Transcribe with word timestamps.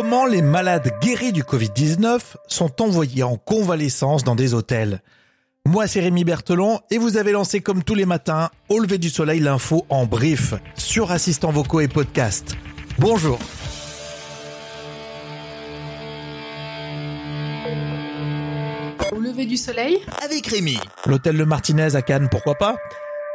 Comment 0.00 0.26
les 0.26 0.42
malades 0.42 0.92
guéris 1.02 1.32
du 1.32 1.42
Covid-19 1.42 2.20
sont 2.46 2.80
envoyés 2.80 3.24
en 3.24 3.36
convalescence 3.36 4.22
dans 4.22 4.36
des 4.36 4.54
hôtels? 4.54 5.02
Moi, 5.66 5.88
c'est 5.88 5.98
Rémi 5.98 6.22
Berthelon 6.22 6.78
et 6.92 6.98
vous 6.98 7.16
avez 7.16 7.32
lancé 7.32 7.60
comme 7.60 7.82
tous 7.82 7.96
les 7.96 8.06
matins, 8.06 8.50
au 8.68 8.78
lever 8.78 8.98
du 8.98 9.10
soleil, 9.10 9.40
l'info 9.40 9.86
en 9.88 10.06
brief 10.06 10.54
sur 10.76 11.10
assistants 11.10 11.50
vocaux 11.50 11.80
et 11.80 11.88
podcast. 11.88 12.56
Bonjour. 13.00 13.40
Au 19.10 19.18
lever 19.18 19.46
du 19.46 19.56
soleil 19.56 19.98
Avec 20.24 20.46
Rémi. 20.46 20.78
L'hôtel 21.06 21.36
Le 21.36 21.44
Martinez 21.44 21.96
à 21.96 22.02
Cannes, 22.02 22.28
pourquoi 22.30 22.54
pas? 22.54 22.76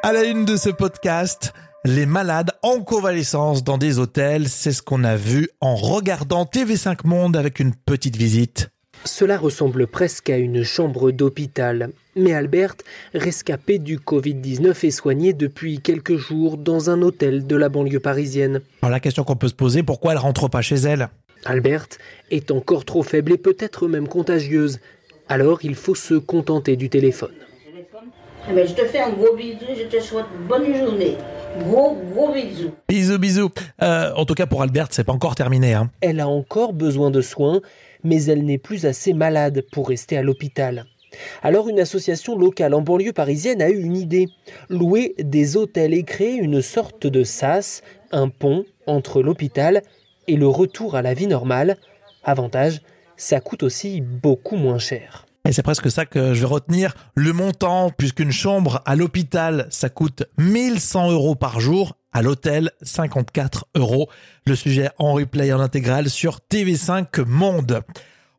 À 0.02 0.14
la 0.14 0.24
une 0.24 0.46
de 0.46 0.56
ce 0.56 0.70
podcast, 0.70 1.52
les 1.86 2.06
malades 2.06 2.52
en 2.62 2.80
convalescence 2.82 3.64
dans 3.64 3.78
des 3.78 4.00
hôtels, 4.00 4.48
c'est 4.48 4.72
ce 4.72 4.82
qu'on 4.82 5.04
a 5.04 5.18
vu 5.18 5.50
en 5.60 5.76
regardant 5.76 6.46
TV5 6.46 7.06
Monde 7.06 7.36
avec 7.36 7.60
une 7.60 7.74
petite 7.76 8.16
visite. 8.16 8.70
Cela 9.04 9.38
ressemble 9.38 9.86
presque 9.88 10.30
à 10.30 10.38
une 10.38 10.64
chambre 10.64 11.12
d'hôpital. 11.12 11.90
Mais 12.16 12.34
Albert, 12.34 12.76
rescapée 13.14 13.80
du 13.80 13.98
Covid-19, 13.98 14.86
est 14.86 14.92
soignée 14.92 15.34
depuis 15.34 15.80
quelques 15.80 16.16
jours 16.16 16.58
dans 16.58 16.90
un 16.90 17.02
hôtel 17.02 17.46
de 17.46 17.56
la 17.58 17.68
banlieue 17.68 18.00
parisienne. 18.00 18.62
Alors 18.82 18.92
la 18.92 19.02
question 19.02 19.26
qu'on 19.26 19.36
peut 19.36 19.50
se 19.50 19.54
poser, 19.54 19.84
pourquoi 19.84 20.14
elle 20.14 20.20
rentre 20.20 20.48
pas 20.48 20.62
chez 20.62 20.76
elle? 20.76 21.10
Albert 21.44 21.88
est 22.32 22.50
encore 22.52 22.86
trop 22.86 23.04
faible 23.04 23.34
et 23.34 23.38
peut-être 23.38 23.90
même 23.90 24.08
contagieuse. 24.08 24.80
Alors 25.28 25.60
il 25.64 25.76
faut 25.76 25.96
se 25.96 26.14
contenter 26.14 26.78
du 26.78 26.90
téléphone. 26.90 27.34
Eh 28.50 28.54
ben, 28.54 28.66
je 28.68 28.74
te 28.74 28.86
fais 28.86 29.00
un 29.00 29.12
gros 29.12 29.36
bisou, 29.36 29.66
je 29.78 29.84
te 29.84 30.02
souhaite 30.02 30.26
bonne 30.48 30.74
journée. 30.78 31.18
Gros, 31.60 31.98
gros 32.14 32.34
bisous. 32.34 32.72
Bisous, 32.88 33.20
bisous. 33.20 33.52
Euh, 33.82 34.12
en 34.16 34.26
tout 34.26 34.34
cas, 34.34 34.46
pour 34.46 34.62
Albert, 34.62 34.88
c'est 34.92 35.04
pas 35.04 35.14
encore 35.14 35.36
terminé. 35.36 35.74
Hein. 35.74 35.90
Elle 36.02 36.20
a 36.20 36.28
encore 36.28 36.74
besoin 36.74 37.12
de 37.12 37.22
soins, 37.22 37.62
mais 38.04 38.24
elle 38.26 38.46
n'est 38.46 38.58
plus 38.58 38.86
assez 38.86 39.14
malade 39.14 39.64
pour 39.72 39.90
rester 39.90 40.18
à 40.18 40.24
l'hôpital. 40.24 40.86
Alors 41.44 41.70
une 41.70 41.80
association 41.80 42.38
locale 42.38 42.74
en 42.74 42.82
banlieue 42.82 43.14
parisienne 43.14 43.62
a 43.62 43.70
eu 43.70 43.84
une 43.84 43.96
idée. 43.96 44.28
Louer 44.70 45.14
des 45.20 45.58
hôtels 45.58 45.94
et 45.94 46.04
créer 46.04 46.36
une 46.36 46.62
sorte 46.62 47.06
de 47.06 47.24
sas, 47.24 47.84
un 48.12 48.30
pont 48.30 48.66
entre 48.88 49.22
l'hôpital 49.22 49.84
et 50.28 50.36
le 50.36 50.48
retour 50.48 50.96
à 50.96 51.02
la 51.02 51.14
vie 51.14 51.28
normale. 51.28 51.78
Avantage, 52.24 52.82
ça 53.16 53.40
coûte 53.40 53.64
aussi 53.64 54.02
beaucoup 54.02 54.56
moins 54.56 54.80
cher. 54.80 55.26
Et 55.46 55.52
c'est 55.52 55.62
presque 55.62 55.92
ça 55.92 56.06
que 56.06 56.34
je 56.34 56.40
vais 56.40 56.46
retenir. 56.46 56.94
Le 57.16 57.34
montant, 57.34 57.90
puisqu'une 57.90 58.32
chambre 58.32 58.82
à 58.86 58.96
l'hôpital, 58.96 59.68
ça 59.72 59.90
coûte 59.90 60.24
1100 60.38 61.12
euros 61.12 61.36
par 61.36 61.60
jour. 61.60 61.98
À 62.14 62.22
l'hôtel, 62.22 62.72
54 62.82 63.66
euros. 63.76 64.08
Le 64.46 64.56
sujet 64.56 64.90
en 65.00 65.14
replay 65.14 65.52
en 65.52 65.60
intégral 65.60 66.10
sur 66.10 66.40
TV5 66.50 67.26
Monde. 67.26 67.82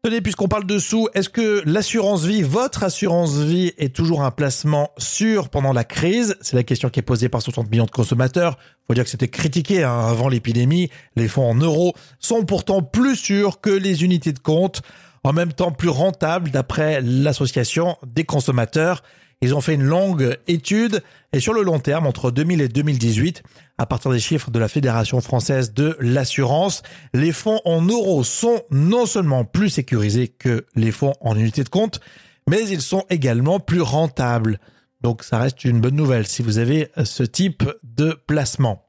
Tenez, 0.02 0.22
puisqu'on 0.22 0.48
parle 0.48 0.66
de 0.66 0.78
sous, 0.78 1.08
est-ce 1.14 1.28
que 1.28 1.62
l'assurance 1.66 2.24
vie, 2.24 2.42
votre 2.42 2.84
assurance 2.84 3.36
vie, 3.36 3.72
est 3.76 3.94
toujours 3.94 4.22
un 4.22 4.30
placement 4.30 4.90
sûr 4.96 5.50
pendant 5.50 5.72
la 5.74 5.84
crise? 5.84 6.36
C'est 6.40 6.56
la 6.56 6.62
question 6.62 6.88
qui 6.88 7.00
est 7.00 7.02
posée 7.02 7.28
par 7.28 7.42
60 7.42 7.70
millions 7.70 7.86
de 7.86 7.90
consommateurs. 7.90 8.56
Faut 8.86 8.94
dire 8.94 9.04
que 9.04 9.10
c'était 9.10 9.28
critiqué 9.28 9.82
hein, 9.82 10.06
avant 10.08 10.28
l'épidémie. 10.28 10.90
Les 11.16 11.28
fonds 11.28 11.50
en 11.50 11.54
euros 11.54 11.94
sont 12.18 12.44
pourtant 12.44 12.82
plus 12.82 13.16
sûrs 13.16 13.60
que 13.60 13.70
les 13.70 14.04
unités 14.04 14.32
de 14.32 14.38
compte 14.38 14.82
en 15.24 15.32
même 15.32 15.52
temps 15.52 15.72
plus 15.72 15.88
rentable 15.88 16.50
d'après 16.50 17.00
l'association 17.00 17.96
des 18.06 18.24
consommateurs. 18.24 19.02
Ils 19.40 19.54
ont 19.54 19.60
fait 19.60 19.74
une 19.74 19.82
longue 19.82 20.38
étude 20.46 21.02
et 21.32 21.40
sur 21.40 21.52
le 21.52 21.62
long 21.62 21.80
terme, 21.80 22.06
entre 22.06 22.30
2000 22.30 22.60
et 22.60 22.68
2018, 22.68 23.42
à 23.76 23.86
partir 23.86 24.10
des 24.12 24.20
chiffres 24.20 24.50
de 24.50 24.58
la 24.58 24.68
Fédération 24.68 25.20
française 25.20 25.74
de 25.74 25.96
l'assurance, 25.98 26.82
les 27.12 27.32
fonds 27.32 27.60
en 27.64 27.82
euros 27.82 28.22
sont 28.22 28.62
non 28.70 29.06
seulement 29.06 29.44
plus 29.44 29.70
sécurisés 29.70 30.28
que 30.28 30.66
les 30.76 30.92
fonds 30.92 31.14
en 31.20 31.36
unité 31.36 31.64
de 31.64 31.68
compte, 31.68 32.00
mais 32.48 32.68
ils 32.68 32.80
sont 32.82 33.04
également 33.10 33.58
plus 33.58 33.80
rentables. 33.80 34.60
Donc 35.00 35.24
ça 35.24 35.38
reste 35.38 35.64
une 35.64 35.80
bonne 35.80 35.96
nouvelle 35.96 36.26
si 36.26 36.42
vous 36.42 36.58
avez 36.58 36.88
ce 37.04 37.24
type 37.24 37.64
de 37.82 38.16
placement. 38.26 38.86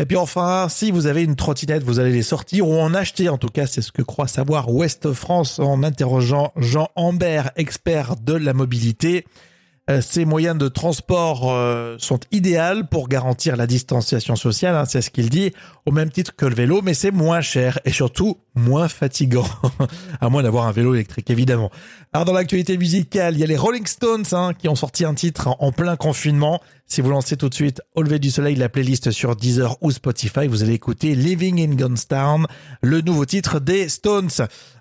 Et 0.00 0.06
puis 0.06 0.16
enfin, 0.16 0.68
si 0.70 0.90
vous 0.90 1.06
avez 1.06 1.22
une 1.22 1.36
trottinette, 1.36 1.82
vous 1.82 2.00
allez 2.00 2.12
les 2.12 2.22
sortir 2.22 2.66
ou 2.66 2.74
en 2.80 2.94
acheter. 2.94 3.28
En 3.28 3.36
tout 3.36 3.48
cas, 3.48 3.66
c'est 3.66 3.82
ce 3.82 3.92
que 3.92 4.00
croit 4.00 4.28
savoir 4.28 4.72
Ouest 4.72 5.12
France 5.12 5.58
en 5.58 5.82
interrogeant 5.82 6.52
Jean 6.56 6.88
Ambert, 6.96 7.50
expert 7.56 8.16
de 8.16 8.32
la 8.32 8.54
mobilité. 8.54 9.26
Euh, 9.90 10.00
ces 10.00 10.24
moyens 10.24 10.56
de 10.56 10.68
transport 10.68 11.52
euh, 11.52 11.96
sont 11.98 12.20
idéaux 12.32 12.82
pour 12.90 13.08
garantir 13.08 13.56
la 13.56 13.66
distanciation 13.66 14.36
sociale, 14.36 14.74
hein, 14.74 14.84
c'est 14.86 15.02
ce 15.02 15.10
qu'il 15.10 15.28
dit, 15.28 15.52
au 15.84 15.92
même 15.92 16.10
titre 16.10 16.34
que 16.34 16.46
le 16.46 16.54
vélo, 16.54 16.80
mais 16.82 16.94
c'est 16.94 17.10
moins 17.10 17.42
cher 17.42 17.78
et 17.84 17.90
surtout 17.90 18.38
moins 18.54 18.88
fatigant, 18.88 19.46
à 20.20 20.28
moins 20.28 20.42
d'avoir 20.42 20.66
un 20.66 20.72
vélo 20.72 20.94
électrique 20.94 21.30
évidemment. 21.30 21.70
Alors 22.12 22.24
dans 22.24 22.32
l'actualité 22.32 22.76
musicale, 22.76 23.34
il 23.34 23.40
y 23.40 23.44
a 23.44 23.46
les 23.46 23.56
Rolling 23.56 23.86
Stones 23.86 24.24
hein, 24.32 24.52
qui 24.58 24.68
ont 24.68 24.74
sorti 24.74 25.04
un 25.04 25.14
titre 25.14 25.48
en 25.58 25.72
plein 25.72 25.96
confinement. 25.96 26.60
Si 26.86 27.02
vous 27.02 27.10
lancez 27.10 27.36
tout 27.36 27.48
de 27.48 27.54
suite 27.54 27.80
au 27.94 28.02
lever 28.02 28.18
du 28.18 28.32
soleil 28.32 28.56
la 28.56 28.68
playlist 28.68 29.12
sur 29.12 29.36
Deezer 29.36 29.76
ou 29.80 29.92
Spotify, 29.92 30.48
vous 30.48 30.64
allez 30.64 30.72
écouter 30.72 31.14
Living 31.14 31.60
in 31.60 31.76
Gunstown, 31.76 32.46
le 32.82 33.00
nouveau 33.00 33.24
titre 33.26 33.60
des 33.60 33.88
Stones. 33.88 34.30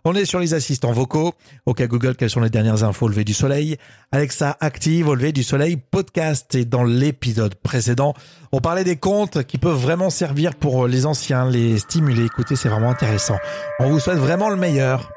On 0.06 0.16
est 0.16 0.26
sur 0.26 0.40
les 0.40 0.56
assistants 0.56 0.92
vocaux. 0.92 1.34
Au 1.68 1.76
cas 1.76 1.86
Google, 1.86 2.16
quelles 2.16 2.32
sont 2.32 2.40
les 2.40 2.50
dernières 2.50 2.84
infos 2.84 3.06
au 3.06 3.10
lever 3.10 3.26
du 3.26 3.36
soleil? 3.36 3.78
Alexa 4.12 4.58
active 4.60 5.08
au 5.08 5.14
lever 5.14 5.34
du 5.34 5.44
soleil 5.44 5.78
podcast. 5.78 6.56
Et 6.56 6.66
dans 6.66 6.84
l'épisode 6.84 7.54
précédent, 7.54 8.16
on 8.52 8.60
parlait 8.60 8.84
des 8.84 8.96
comptes 8.96 9.44
qui 9.44 9.60
peuvent 9.60 9.78
vraiment 9.78 10.10
servir 10.10 10.56
pour 10.56 10.88
les 10.88 11.06
anciens, 11.06 11.48
les 11.48 11.78
stimuler. 11.78 12.26
Écoutez, 12.26 12.56
c'est 12.56 12.70
vraiment 12.70 12.90
intéressant. 12.90 13.38
On 13.80 13.90
vous 13.90 14.00
souhaite 14.00 14.18
vraiment 14.18 14.50
le 14.50 14.56
meilleur. 14.56 15.10